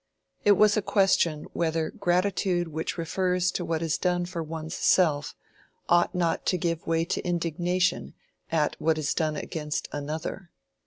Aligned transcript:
It 0.43 0.53
was 0.53 0.75
a 0.75 0.81
question 0.81 1.45
whether 1.53 1.91
gratitude 1.91 2.69
which 2.69 2.97
refers 2.97 3.51
to 3.51 3.63
what 3.63 3.83
is 3.83 3.99
done 3.99 4.25
for 4.25 4.41
one's 4.41 4.73
self 4.73 5.35
ought 5.87 6.15
not 6.15 6.43
to 6.47 6.57
give 6.57 6.87
way 6.87 7.05
to 7.05 7.21
indignation 7.21 8.15
at 8.51 8.75
what 8.81 8.97
is 8.97 9.13
done 9.13 9.35
against 9.35 9.87
another. 9.91 10.49